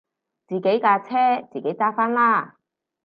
[0.47, 2.57] 自己架車自己揸返啦